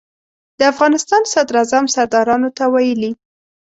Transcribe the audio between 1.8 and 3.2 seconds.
سردارانو ته ویلي.